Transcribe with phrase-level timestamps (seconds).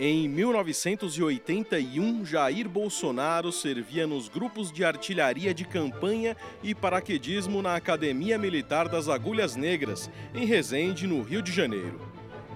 [0.00, 8.38] Em 1981, Jair Bolsonaro servia nos grupos de artilharia de campanha e paraquedismo na Academia
[8.38, 12.00] Militar das Agulhas Negras, em Resende, no Rio de Janeiro.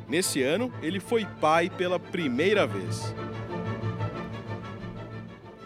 [0.07, 3.13] Nesse ano, ele foi pai pela primeira vez.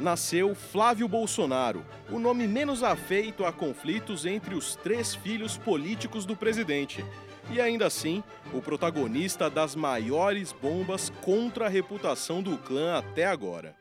[0.01, 6.35] Nasceu Flávio Bolsonaro, o nome menos afeito a conflitos entre os três filhos políticos do
[6.35, 7.05] presidente
[7.51, 13.75] e ainda assim o protagonista das maiores bombas contra a reputação do clã até agora.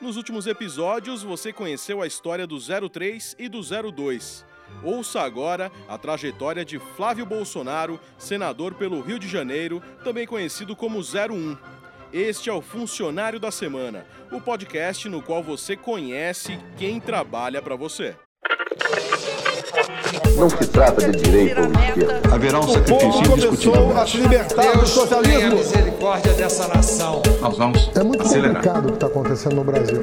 [0.00, 4.46] Nos últimos episódios você conheceu a história do 03 e do 02.
[4.82, 11.00] Ouça agora a trajetória de Flávio Bolsonaro, senador pelo Rio de Janeiro, também conhecido como
[11.00, 11.56] 01.
[12.12, 17.76] Este é o Funcionário da Semana, o podcast no qual você conhece quem trabalha para
[17.76, 18.16] você.
[20.38, 22.34] Não se trata de direita ou esquerda.
[22.34, 23.96] Haverá um sacrifício indiscutível.
[23.98, 25.52] a se libertar do socialismo.
[25.52, 27.22] a misericórdia dessa nação.
[27.40, 28.54] Nós vamos É muito acelerar.
[28.56, 30.00] complicado o que está acontecendo no Brasil.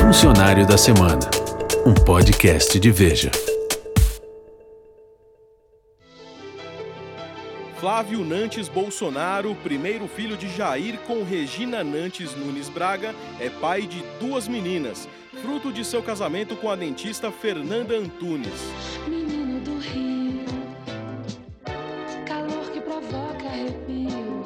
[0.00, 1.20] Funcionário da Semana,
[1.86, 3.30] um podcast de Veja.
[7.78, 14.02] Flávio Nantes Bolsonaro, primeiro filho de Jair com Regina Nantes Nunes Braga, é pai de
[14.20, 15.08] duas meninas,
[15.40, 18.52] fruto de seu casamento com a dentista Fernanda Antunes.
[19.08, 20.44] Menino do Rio,
[22.26, 24.44] calor que provoca arrepio,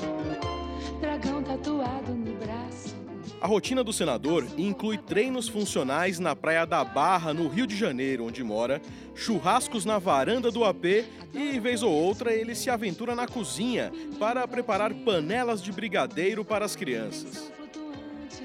[1.01, 2.95] dragão tatuado no braço.
[3.41, 8.27] A rotina do senador inclui treinos funcionais na Praia da Barra, no Rio de Janeiro,
[8.27, 8.81] onde mora,
[9.15, 14.47] churrascos na varanda do AP e, vez ou outra, ele se aventura na cozinha para
[14.47, 17.53] preparar panelas de brigadeiro para as crianças.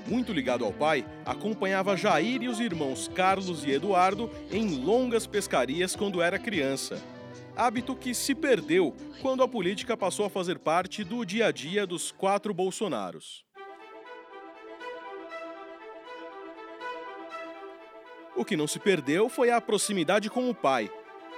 [0.10, 5.96] Muito ligado ao pai, acompanhava Jair e os irmãos Carlos e Eduardo em longas pescarias
[5.96, 7.00] quando era criança.
[7.56, 11.86] Hábito que se perdeu quando a política passou a fazer parte do dia a dia
[11.86, 13.46] dos quatro Bolsonaros.
[18.36, 20.90] O que não se perdeu foi a proximidade com o pai.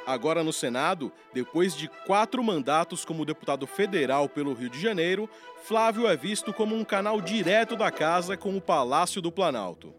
[0.06, 5.30] Agora no Senado, depois de quatro mandatos como deputado federal pelo Rio de Janeiro,
[5.64, 9.94] Flávio é visto como um canal direto da casa com o Palácio do Planalto.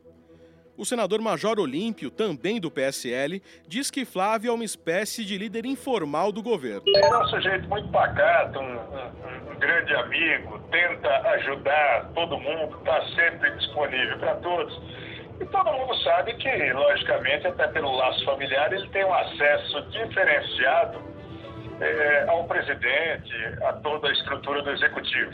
[0.76, 5.66] O senador Major Olímpio, também do PSL, diz que Flávio é uma espécie de líder
[5.66, 6.82] informal do governo.
[6.86, 12.76] Ele é um sujeito muito pacato, um, um- um grande amigo, tenta ajudar todo mundo,
[12.78, 14.74] está sempre disponível para todos.
[15.42, 21.00] E todo mundo sabe que, logicamente, até pelo laço familiar, ele tem um acesso diferenciado
[21.80, 23.32] eh, ao presidente,
[23.64, 25.32] a toda a estrutura do executivo.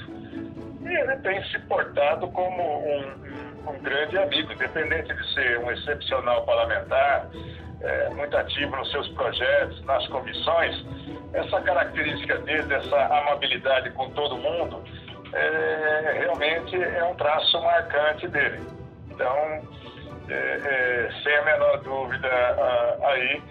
[0.81, 6.43] E ele tem se portado como um, um- grande amigo, independente de ser um excepcional
[6.47, 7.27] parlamentar,
[7.83, 10.87] eh, muito ativo nos seus projetos, nas comissões.
[11.35, 14.83] Essa característica dele, essa amabilidade com todo mundo,
[15.35, 18.59] eh, realmente é um traço marcante dele.
[19.11, 19.69] Então,
[20.29, 23.43] eh, eh, sem a menor dúvida ah, aí,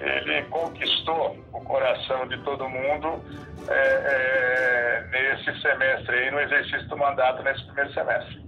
[0.00, 3.22] ele conquistou o coração de todo mundo
[3.68, 8.40] eh, eh, nesse semestre aí, no exercício do mandato nesse primeiro semestre.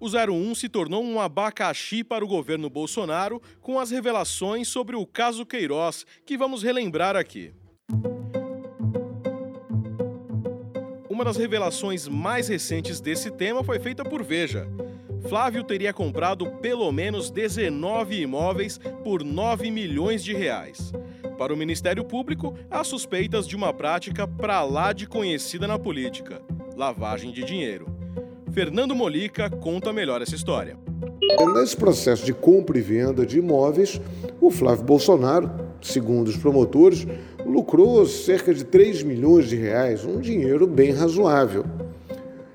[0.00, 5.06] O 01 se tornou um abacaxi para o governo Bolsonaro com as revelações sobre o
[5.06, 7.54] caso Queiroz, que vamos relembrar aqui.
[11.08, 14.66] Uma das revelações mais recentes desse tema foi feita por Veja.
[15.28, 20.92] Flávio teria comprado pelo menos 19 imóveis por 9 milhões de reais.
[21.38, 26.42] Para o Ministério Público, há suspeitas de uma prática pra lá de conhecida na política:
[26.76, 27.86] lavagem de dinheiro.
[28.52, 30.76] Fernando Molica conta melhor essa história.
[31.54, 34.00] Nesse processo de compra e venda de imóveis,
[34.40, 35.50] o Flávio Bolsonaro,
[35.80, 37.06] segundo os promotores,
[37.46, 41.64] lucrou cerca de 3 milhões de reais, um dinheiro bem razoável.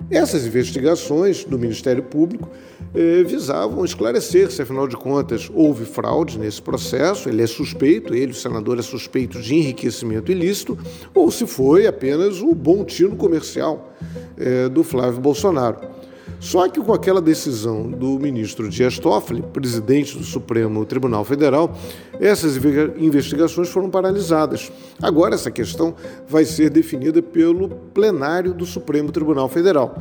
[0.09, 2.49] Essas investigações do Ministério Público
[2.95, 8.31] eh, visavam esclarecer se, afinal de contas, houve fraude nesse processo, ele é suspeito, ele,
[8.31, 10.77] o senador, é suspeito de enriquecimento ilícito,
[11.13, 13.93] ou se foi apenas o bom tino comercial
[14.37, 15.96] eh, do Flávio Bolsonaro.
[16.39, 21.75] Só que com aquela decisão do ministro Dias Toffoli, presidente do Supremo Tribunal Federal,
[22.19, 24.71] essas inve- investigações foram paralisadas.
[25.01, 25.95] Agora essa questão
[26.27, 29.95] vai ser definida pelo plenário do Supremo Tribunal Federal.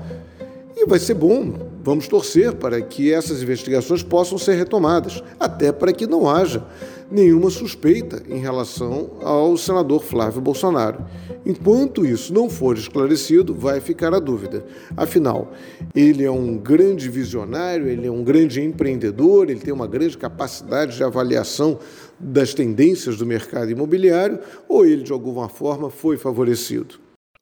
[0.76, 5.90] E vai ser bom, vamos torcer para que essas investigações possam ser retomadas, até para
[5.90, 6.62] que não haja
[7.10, 11.04] nenhuma suspeita em relação ao senador Flávio Bolsonaro.
[11.44, 14.64] Enquanto isso não for esclarecido, vai ficar a dúvida.
[14.96, 15.52] Afinal,
[15.94, 20.96] ele é um grande visionário, ele é um grande empreendedor, ele tem uma grande capacidade
[20.96, 21.78] de avaliação
[22.18, 26.98] das tendências do mercado imobiliário, ou ele de alguma forma foi favorecido?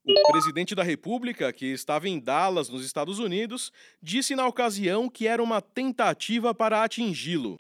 [0.07, 3.73] O presidente da República, que estava em Dallas, nos Estados Unidos,
[4.03, 7.57] disse na ocasião que era uma tentativa para atingi-lo.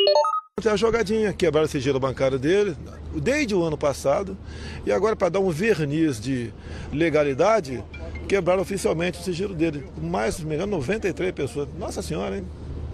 [0.64, 2.76] A jogadinha, quebraram o sigilo bancário dele
[3.12, 4.38] desde o ano passado
[4.86, 6.54] e agora para dar um verniz de
[6.92, 7.82] legalidade,
[8.28, 9.84] quebraram oficialmente o sigilo dele.
[10.00, 11.68] Mais, se me engano, 93 pessoas.
[11.76, 12.46] Nossa senhora, hein?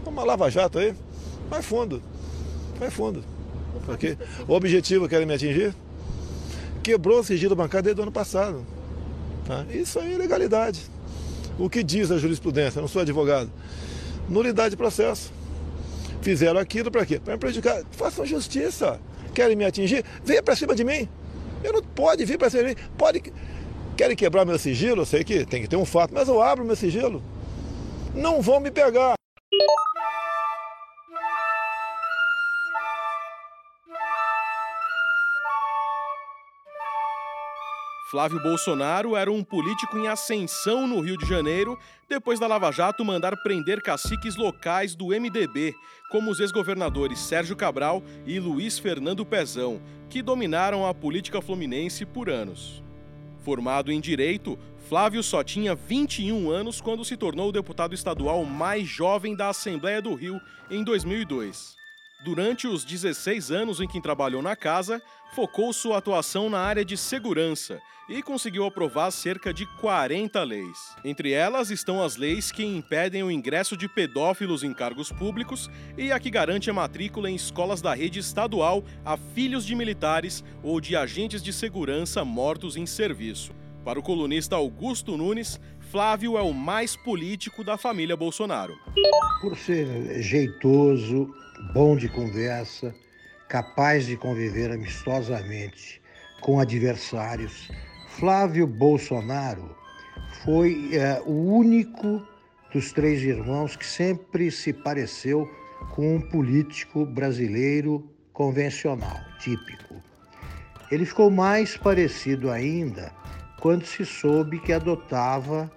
[0.07, 0.95] Uma lava-jato aí.
[1.51, 2.03] Vai fundo.
[2.79, 3.23] Vai fundo.
[3.85, 4.17] Porque
[4.49, 5.75] o objetivo querem me atingir?
[6.83, 8.67] Quebrou o sigilo bancário desde o ano passado.
[9.47, 9.67] Tá?
[9.71, 10.81] Isso aí é legalidade.
[11.59, 12.79] O que diz a jurisprudência?
[12.79, 13.51] Eu não sou advogado.
[14.31, 15.40] Nulidade de processo.
[16.21, 17.19] Fizeram aquilo para quê?
[17.19, 17.83] Para me prejudicar.
[17.93, 19.01] Façam justiça.
[19.35, 20.05] Querem me atingir?
[20.25, 21.09] Venha para cima de mim.
[21.63, 22.77] Eu não pode vir para cima de mim.
[22.97, 23.23] Pode.
[23.97, 25.03] Querem quebrar meu sigilo?
[25.03, 27.23] Eu sei que tem que ter um fato, mas eu abro meu sigilo.
[28.15, 29.15] Não vão me pegar.
[38.11, 41.79] Flávio Bolsonaro era um político em ascensão no Rio de Janeiro,
[42.09, 45.73] depois da Lava Jato mandar prender caciques locais do MDB,
[46.11, 52.29] como os ex-governadores Sérgio Cabral e Luiz Fernando Pezão, que dominaram a política fluminense por
[52.29, 52.83] anos.
[53.45, 54.59] Formado em direito,
[54.89, 60.03] Flávio só tinha 21 anos quando se tornou o deputado estadual mais jovem da Assembleia
[60.03, 61.80] do Rio em 2002.
[62.23, 65.01] Durante os 16 anos em que trabalhou na casa,
[65.35, 67.81] focou sua atuação na área de segurança
[68.11, 70.95] e conseguiu aprovar cerca de 40 leis.
[71.03, 76.13] Entre elas estão as leis que impedem o ingresso de pedófilos em cargos públicos e
[76.13, 80.79] a que garante a matrícula em escolas da rede estadual a filhos de militares ou
[80.79, 83.53] de agentes de segurança mortos em serviço.
[83.83, 85.59] Para o colunista Augusto Nunes,
[85.91, 88.77] Flávio é o mais político da família Bolsonaro.
[89.41, 91.33] Por ser jeitoso,
[91.73, 92.95] bom de conversa,
[93.49, 96.01] capaz de conviver amistosamente
[96.41, 97.69] com adversários,
[98.09, 99.77] Flávio Bolsonaro
[100.43, 102.27] foi é, o único
[102.73, 105.49] dos três irmãos que sempre se pareceu
[105.95, 110.03] com um político brasileiro convencional, típico.
[110.91, 113.13] Ele ficou mais parecido ainda
[113.61, 115.71] quando se soube que adotava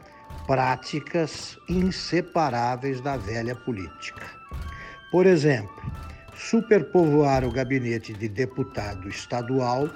[0.48, 4.43] práticas inseparáveis da velha política.
[5.14, 5.70] Por exemplo,
[6.36, 9.88] superpovoar o gabinete de deputado estadual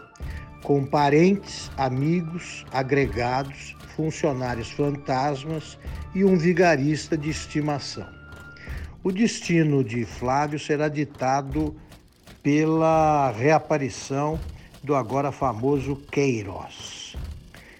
[0.61, 5.75] com parentes, amigos, agregados, funcionários fantasmas
[6.13, 8.07] e um vigarista de estimação.
[9.03, 11.75] O destino de Flávio será ditado
[12.43, 14.39] pela reaparição
[14.83, 17.15] do agora famoso Queiroz.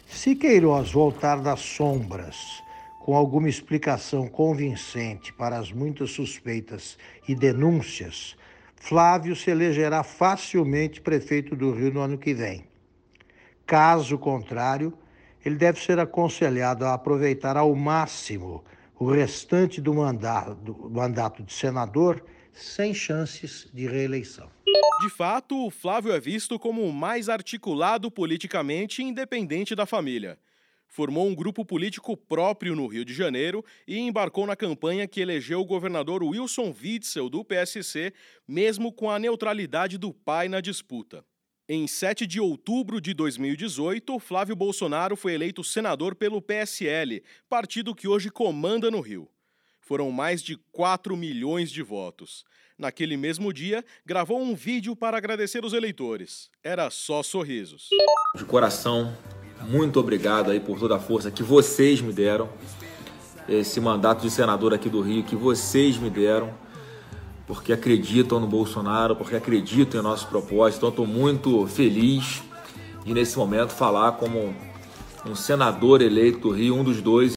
[0.10, 2.63] Se Queiroz voltar das sombras
[3.07, 8.36] com alguma explicação convincente para as muitas suspeitas e denúncias,
[8.75, 12.68] Flávio se elegerá facilmente prefeito do Rio no ano que vem.
[13.65, 14.92] Caso contrário,
[15.45, 18.62] ele deve ser aconselhado a aproveitar ao máximo
[19.00, 22.21] o restante do mandato, do mandato de senador
[22.51, 24.50] sem chances de reeleição.
[25.00, 30.38] De fato, Flávio é visto como o mais articulado politicamente independente da família
[30.88, 35.60] formou um grupo político próprio no Rio de Janeiro e embarcou na campanha que elegeu
[35.60, 38.13] o governador Wilson Witzel, do PSC,
[38.48, 41.23] mesmo com a neutralidade do pai na disputa.
[41.69, 48.07] Em 7 de outubro de 2018, Flávio Bolsonaro foi eleito senador pelo PSL, partido que
[48.07, 49.30] hoje comanda no Rio.
[49.81, 52.45] Foram mais de 4 milhões de votos.
[52.78, 56.50] Naquele mesmo dia, gravou um vídeo para agradecer os eleitores.
[56.64, 57.90] Era só sorrisos.
[58.35, 59.18] De coração,
[59.61, 62.49] muito obrigado aí por toda a força que vocês me deram.
[63.47, 66.49] Esse mandato de senador aqui do Rio que vocês me deram,
[67.45, 70.80] porque acreditam no Bolsonaro, porque acreditam em nosso propósito.
[70.80, 72.44] Então, estou muito feliz
[73.06, 74.54] de, nesse momento, falar como
[75.26, 77.37] um senador eleito do Rio, um dos dois,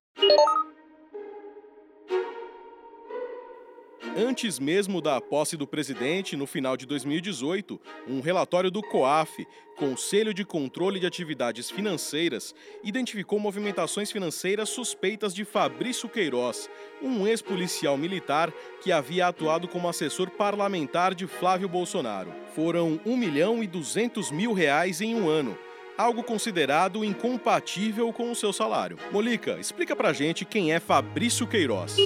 [4.22, 9.46] Antes mesmo da posse do presidente, no final de 2018, um relatório do COAF,
[9.78, 16.68] Conselho de Controle de Atividades Financeiras, identificou movimentações financeiras suspeitas de Fabrício Queiroz,
[17.00, 22.30] um ex-policial militar que havia atuado como assessor parlamentar de Flávio Bolsonaro.
[22.54, 25.56] Foram 1 milhão e 200 mil reais em um ano
[25.96, 28.96] algo considerado incompatível com o seu salário.
[29.12, 31.96] Molica, explica pra gente quem é Fabrício Queiroz.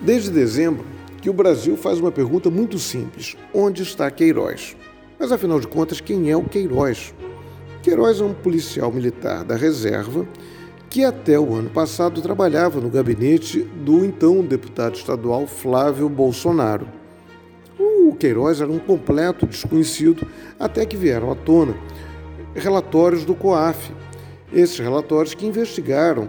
[0.00, 0.84] Desde dezembro,
[1.20, 4.76] que o Brasil faz uma pergunta muito simples: onde está Queiroz?
[5.18, 7.14] Mas afinal de contas, quem é o Queiroz?
[7.82, 10.26] Queiroz é um policial militar da reserva
[10.88, 16.88] que até o ano passado trabalhava no gabinete do então deputado estadual Flávio Bolsonaro.
[17.78, 20.26] O Queiroz era um completo desconhecido
[20.58, 21.76] até que vieram à tona
[22.54, 23.92] relatórios do COAF,
[24.52, 26.28] Esses relatórios que investigaram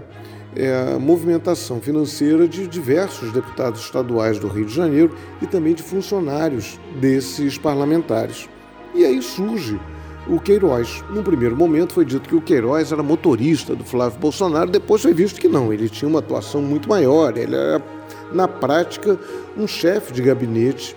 [0.56, 6.80] é, movimentação financeira de diversos deputados estaduais do Rio de Janeiro e também de funcionários
[7.00, 8.50] desses parlamentares.
[8.94, 9.80] E aí surge
[10.28, 11.04] o Queiroz.
[11.10, 15.14] No primeiro momento foi dito que o Queiroz era motorista do Flávio Bolsonaro, depois foi
[15.14, 17.82] visto que não, ele tinha uma atuação muito maior, ele era,
[18.32, 19.18] na prática,
[19.58, 20.96] um chefe de gabinete.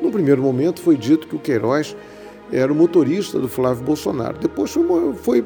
[0.00, 1.96] No primeiro momento foi dito que o Queiroz
[2.52, 4.38] era o motorista do Flávio Bolsonaro.
[4.38, 5.44] Depois foi, foi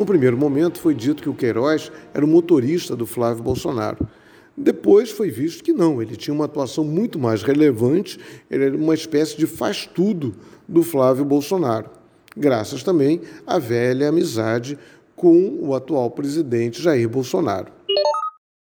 [0.00, 4.08] no primeiro momento foi dito que o Queiroz era o motorista do Flávio Bolsonaro.
[4.56, 8.18] Depois foi visto que não, ele tinha uma atuação muito mais relevante,
[8.50, 10.34] ele era uma espécie de faz-tudo
[10.66, 11.90] do Flávio Bolsonaro,
[12.34, 14.78] graças também à velha amizade
[15.14, 17.70] com o atual presidente Jair Bolsonaro.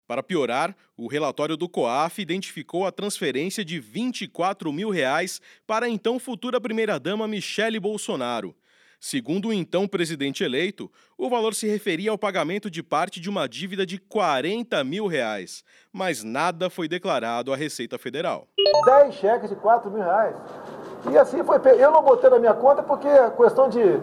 [0.09, 5.89] Para piorar, o relatório do COAF identificou a transferência de 24 mil reais para a
[5.89, 8.57] então futura primeira-dama Michele Bolsonaro.
[9.01, 13.49] Segundo o então presidente eleito, o valor se referia ao pagamento de parte de uma
[13.49, 15.63] dívida de 40 mil reais,
[15.93, 18.49] mas nada foi declarado à Receita Federal.
[18.85, 20.35] 10 cheques de 4 mil reais.
[21.11, 21.61] E assim foi.
[21.79, 24.01] Eu não botei na minha conta porque a questão de.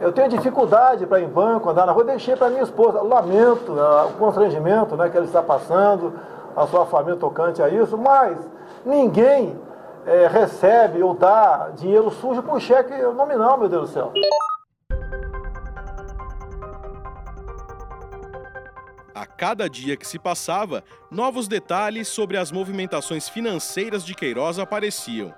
[0.00, 3.00] Eu tenho dificuldade para ir em banco, andar na rua, deixei para minha esposa.
[3.00, 6.18] Lamento uh, o constrangimento né, que ela está passando,
[6.56, 8.36] a sua família tocante a isso, mas
[8.84, 9.56] ninguém
[10.06, 14.12] é, recebe ou dá dinheiro sujo com cheque nominal, meu Deus do céu.
[19.14, 25.32] A cada dia que se passava, novos detalhes sobre as movimentações financeiras de Queiroz apareciam.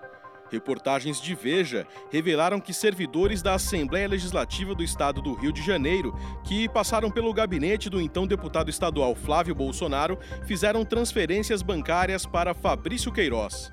[0.51, 6.15] Reportagens de Veja revelaram que servidores da Assembleia Legislativa do Estado do Rio de Janeiro,
[6.45, 13.11] que passaram pelo gabinete do então deputado estadual Flávio Bolsonaro, fizeram transferências bancárias para Fabrício
[13.11, 13.73] Queiroz.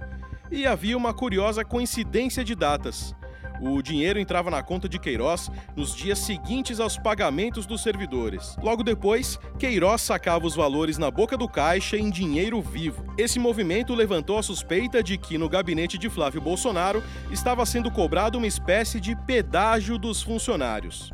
[0.51, 3.15] E havia uma curiosa coincidência de datas.
[3.61, 8.57] O dinheiro entrava na conta de Queiroz nos dias seguintes aos pagamentos dos servidores.
[8.61, 13.05] Logo depois, Queiroz sacava os valores na boca do caixa em dinheiro vivo.
[13.17, 18.37] Esse movimento levantou a suspeita de que no gabinete de Flávio Bolsonaro estava sendo cobrado
[18.37, 21.13] uma espécie de pedágio dos funcionários.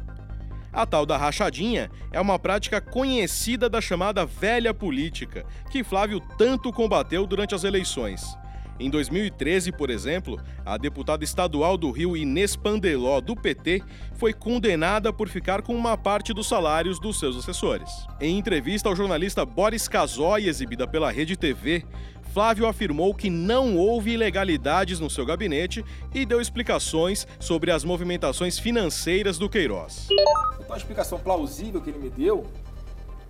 [0.74, 6.72] A tal da rachadinha é uma prática conhecida da chamada velha política, que Flávio tanto
[6.72, 8.38] combateu durante as eleições.
[8.80, 13.82] Em 2013, por exemplo, a deputada estadual do Rio Inês Pandeló, do PT,
[14.14, 17.90] foi condenada por ficar com uma parte dos salários dos seus assessores.
[18.22, 21.84] Em entrevista ao jornalista Boris Casoy, exibida pela Rede TV,
[22.34, 28.60] Flávio afirmou que não houve ilegalidades no seu gabinete e deu explicações sobre as movimentações
[28.60, 30.08] financeiras do Queiroz.
[30.60, 32.46] Então, a explicação plausível que ele me deu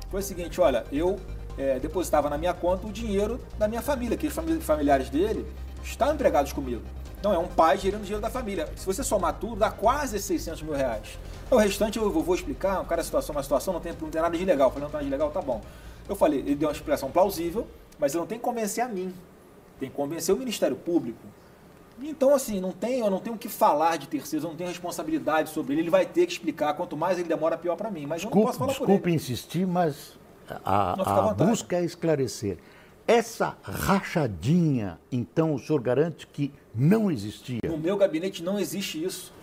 [0.10, 1.18] foi o seguinte: olha, eu
[1.58, 4.34] é, depositava na minha conta o dinheiro da minha família, que os
[4.64, 5.46] familiares dele
[5.84, 6.84] estão empregados comigo.
[7.20, 8.70] Então é um pai gerando dinheiro da família.
[8.76, 11.18] Se você somar tudo, dá quase 600 mil reais.
[11.50, 14.46] O restante eu vou explicar, cada situação, uma situação, não tem, não tem nada de
[14.46, 14.68] legal.
[14.68, 15.62] Eu falei, não tem nada de legal, tá bom.
[16.08, 17.68] Eu falei, ele deu uma explicação plausível,
[18.00, 19.14] mas ele não tem que convencer a mim.
[19.80, 21.20] Tem que convencer o Ministério Público.
[22.02, 24.70] Então, assim, não tem, eu não tenho o que falar de terceiros, eu não tenho
[24.70, 25.82] responsabilidade sobre ele.
[25.82, 26.76] Ele vai ter que explicar.
[26.76, 28.06] Quanto mais ele demora, pior para mim.
[28.06, 29.16] Mas desculpe, eu não posso falar desculpe por ele.
[29.16, 30.18] insistir, mas
[30.64, 32.58] a, a busca é esclarecer.
[33.08, 37.62] Essa rachadinha, então, o senhor garante que não existia?
[37.64, 39.34] No meu gabinete não existe isso.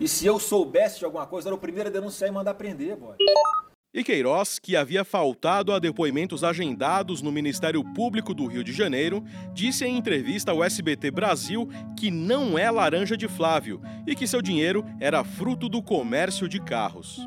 [0.00, 2.96] E se eu soubesse de alguma coisa, era o primeiro a denunciar e mandar prender,
[2.96, 3.14] boy.
[3.94, 9.22] E Queiroz, que havia faltado a depoimentos agendados no Ministério Público do Rio de Janeiro,
[9.52, 14.40] disse em entrevista ao SBT Brasil que não é laranja de Flávio e que seu
[14.40, 17.20] dinheiro era fruto do comércio de carros.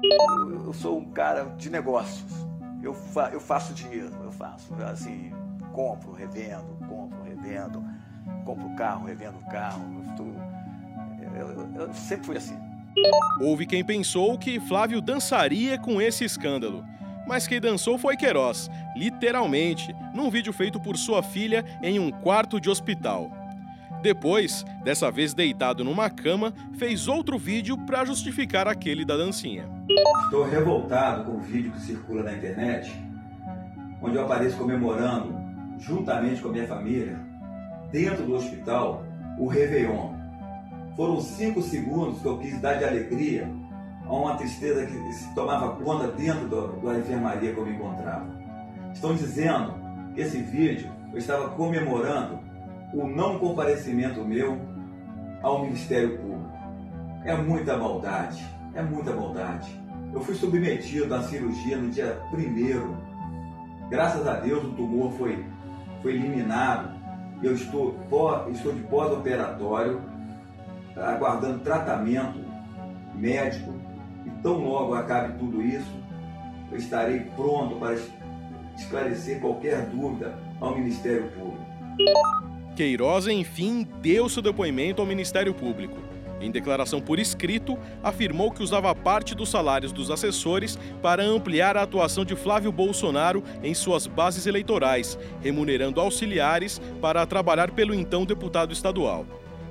[0.65, 2.44] Eu sou um cara de negócios
[2.85, 4.73] eu, fa eu faço dinheiro, eu faço.
[4.75, 5.31] Assim,
[5.73, 7.83] compro, revendo, compro, revendo,
[8.45, 9.83] compro carro, revendo carro.
[11.35, 12.57] Eu, eu, eu sempre fui assim.
[13.41, 16.85] Houve quem pensou que Flávio dançaria com esse escândalo.
[17.27, 22.61] Mas quem dançou foi Queiroz, literalmente, num vídeo feito por sua filha em um quarto
[22.61, 23.31] de hospital.
[24.01, 29.67] Depois, dessa vez deitado numa cama, fez outro vídeo para justificar aquele da dancinha.
[30.25, 32.91] Estou revoltado com o vídeo que circula na internet,
[34.01, 35.35] onde eu apareço comemorando,
[35.79, 37.19] juntamente com a minha família,
[37.91, 39.03] dentro do hospital,
[39.39, 40.13] o Réveillon.
[40.95, 43.49] Foram cinco segundos que eu quis dar de alegria
[44.05, 48.27] a uma tristeza que se tomava conta dentro do, da enfermaria que eu me encontrava.
[48.93, 49.73] Estão dizendo
[50.13, 52.39] que esse vídeo eu estava comemorando
[52.93, 54.59] o não comparecimento meu
[55.41, 56.51] ao Ministério Público.
[57.23, 59.83] É muita maldade, é muita maldade.
[60.13, 62.97] Eu fui submetido à cirurgia no dia primeiro.
[63.89, 65.45] Graças a Deus o tumor foi,
[66.01, 66.95] foi eliminado.
[67.43, 67.95] Eu estou,
[68.49, 70.01] estou de pós-operatório,
[70.95, 72.39] aguardando tratamento
[73.13, 73.73] médico.
[74.25, 75.91] E tão logo acabe tudo isso,
[76.71, 77.95] eu estarei pronto para
[78.75, 81.65] esclarecer qualquer dúvida ao Ministério Público.
[82.75, 85.97] Queiroz, enfim, deu seu depoimento ao Ministério Público.
[86.41, 91.83] Em declaração por escrito, afirmou que usava parte dos salários dos assessores para ampliar a
[91.83, 98.73] atuação de Flávio Bolsonaro em suas bases eleitorais, remunerando auxiliares para trabalhar pelo então deputado
[98.73, 99.25] estadual.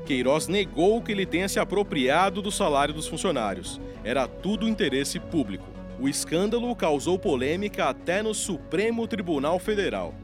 [0.07, 3.79] Queiroz negou que ele tenha se apropriado do salário dos funcionários.
[4.03, 5.67] Era tudo interesse público.
[6.01, 10.15] O escândalo causou polêmica até no Supremo Tribunal Federal.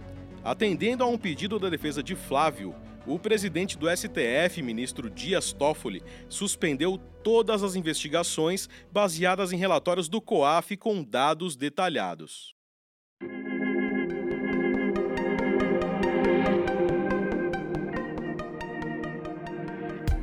[0.42, 2.74] Atendendo a um pedido da defesa de Flávio,
[3.06, 10.20] o presidente do STF, ministro Dias Toffoli, suspendeu todas as investigações baseadas em relatórios do
[10.20, 12.54] COAF com dados detalhados.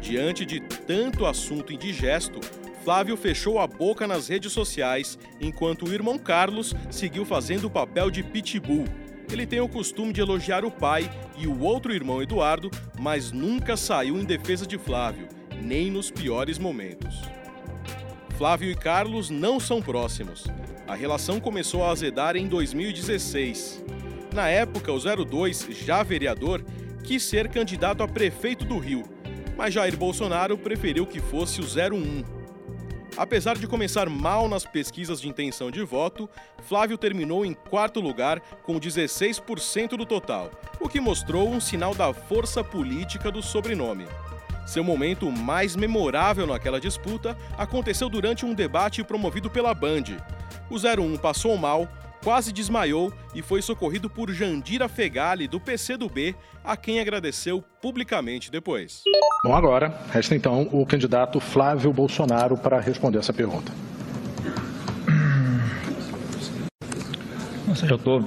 [0.01, 2.39] Diante de tanto assunto indigesto,
[2.83, 8.09] Flávio fechou a boca nas redes sociais, enquanto o irmão Carlos seguiu fazendo o papel
[8.09, 8.85] de pitbull.
[9.31, 13.75] Ele tem o costume de elogiar o pai e o outro irmão Eduardo, mas nunca
[13.75, 15.27] saiu em defesa de Flávio,
[15.61, 17.21] nem nos piores momentos.
[18.37, 20.45] Flávio e Carlos não são próximos.
[20.87, 23.83] A relação começou a azedar em 2016.
[24.33, 26.63] Na época, o 02, já vereador,
[27.03, 29.03] quis ser candidato a prefeito do Rio,
[29.57, 32.36] mas Jair Bolsonaro preferiu que fosse o 01.
[33.17, 36.29] Apesar de começar mal nas pesquisas de intenção de voto,
[36.67, 42.13] Flávio terminou em quarto lugar com 16% do total, o que mostrou um sinal da
[42.13, 44.05] força política do sobrenome.
[44.67, 50.03] Seu momento mais memorável naquela disputa aconteceu durante um debate promovido pela Band.
[50.69, 51.87] O 01 passou mal,
[52.23, 59.03] quase desmaiou e foi socorrido por Jandira Fegali, do PCdoB, a quem agradeceu publicamente depois.
[59.43, 63.71] Bom, agora resta então o candidato Flávio Bolsonaro para responder essa pergunta.
[67.87, 68.25] Eu estou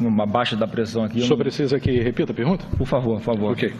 [0.00, 1.18] numa baixa da pressão aqui.
[1.18, 1.38] O senhor não...
[1.38, 2.64] precisa que repita a pergunta?
[2.76, 3.52] Por favor, por favor.
[3.52, 3.72] Ok.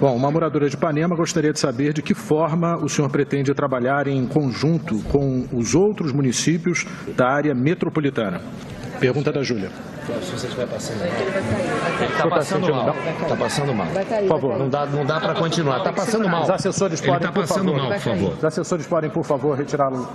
[0.00, 4.06] Bom, uma moradora de Ipanema gostaria de saber de que forma o senhor pretende trabalhar
[4.06, 8.40] em conjunto com os outros municípios da área metropolitana.
[9.00, 9.70] Pergunta da Júlia.
[10.22, 11.08] Se você estiver passando mal.
[12.08, 12.96] Está passando mal.
[13.22, 13.86] Está passando mal.
[13.88, 15.78] Por favor, não dá, não dá para continuar.
[15.78, 16.42] Está passando mal.
[16.44, 18.32] Os assessores podem, tá passando por mal, por favor.
[18.38, 20.08] Os assessores podem, por favor, retirá-lo.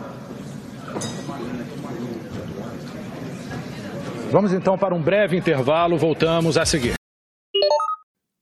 [4.34, 5.96] Vamos então para um breve intervalo.
[5.96, 6.96] Voltamos a seguir.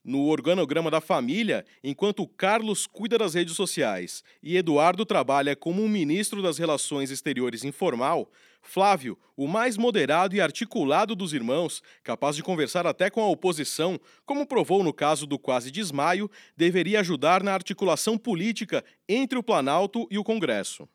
[0.05, 5.89] No organograma da família, enquanto Carlos cuida das redes sociais e Eduardo trabalha como um
[5.89, 12.41] ministro das Relações Exteriores informal, Flávio, o mais moderado e articulado dos irmãos, capaz de
[12.41, 17.53] conversar até com a oposição, como provou no caso do quase desmaio, deveria ajudar na
[17.53, 20.87] articulação política entre o Planalto e o Congresso.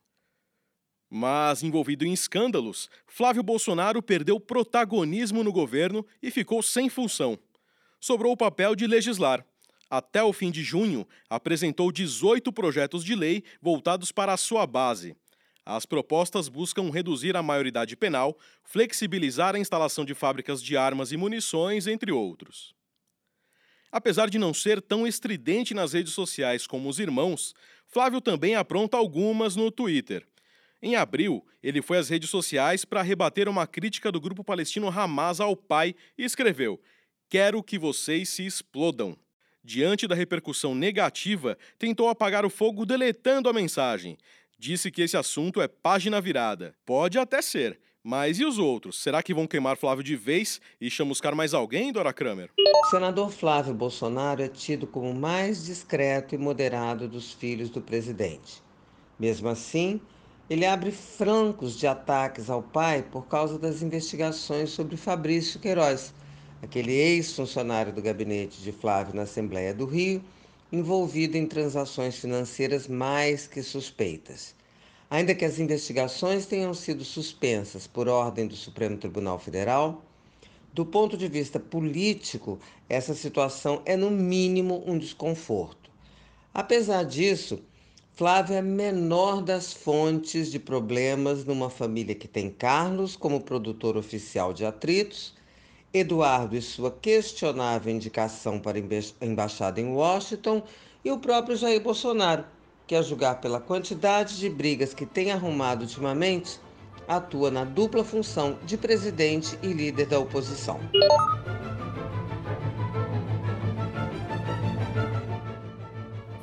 [1.09, 7.39] Mas, envolvido em escândalos, Flávio Bolsonaro perdeu protagonismo no governo e ficou sem função
[8.01, 9.45] sobrou o papel de legislar.
[9.91, 15.17] Até o fim de junho, apresentou 18 projetos de lei voltados para a sua base.
[15.65, 21.17] As propostas buscam reduzir a maioridade penal, flexibilizar a instalação de fábricas de armas e
[21.17, 22.75] munições, entre outros.
[23.91, 27.55] Apesar de não ser tão estridente nas redes sociais como os irmãos,
[27.87, 30.27] Flávio também apronta algumas no Twitter.
[30.87, 35.41] Em abril, ele foi às redes sociais para rebater uma crítica do grupo palestino Hamas
[35.41, 36.81] ao pai e escreveu:
[37.29, 39.17] Quero que vocês se explodam.
[39.65, 44.17] Diante da repercussão negativa, tentou apagar o fogo deletando a mensagem.
[44.57, 46.73] Disse que esse assunto é página virada.
[46.87, 49.03] Pode até ser, mas e os outros?
[49.03, 52.53] Será que vão queimar Flávio de vez e chamuscar mais alguém, Dora Kramer?
[52.57, 57.81] O senador Flávio Bolsonaro é tido como o mais discreto e moderado dos filhos do
[57.81, 58.63] presidente.
[59.19, 60.01] Mesmo assim,
[60.49, 66.13] ele abre francos de ataques ao pai por causa das investigações sobre Fabrício Queiroz
[66.63, 70.23] aquele ex-funcionário do gabinete de Flávio na Assembleia do Rio,
[70.73, 74.55] envolvido em transações financeiras mais que suspeitas.
[75.09, 80.03] Ainda que as investigações tenham sido suspensas por ordem do Supremo Tribunal Federal,
[80.73, 85.91] do ponto de vista político, essa situação é no mínimo um desconforto.
[86.53, 87.61] Apesar disso,
[88.17, 94.55] Flávio é menor das fontes de problemas numa família que tem Carlos como produtor oficial
[94.55, 95.35] de atritos
[95.93, 100.63] Eduardo e sua questionável indicação para a embaixada em Washington
[101.05, 102.47] e o próprio Jair Bolsonaro,
[102.87, 106.59] que, a julgar pela quantidade de brigas que tem arrumado ultimamente,
[107.07, 110.81] atua na dupla função de presidente e líder da oposição.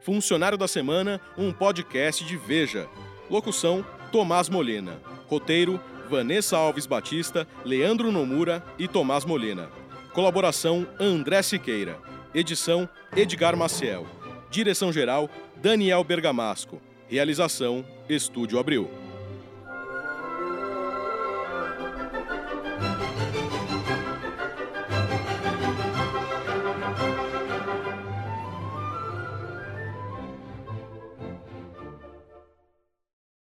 [0.00, 2.88] Funcionário da Semana, um podcast de Veja.
[3.30, 5.00] Locução: Tomás Molena.
[5.28, 9.80] Roteiro: Vanessa Alves Batista, Leandro Nomura e Tomás Molena.
[10.12, 11.98] Colaboração: André Siqueira.
[12.34, 14.06] Edição: Edgar Maciel.
[14.50, 16.80] Direção-geral: Daniel Bergamasco.
[17.08, 19.01] Realização: Estúdio Abril.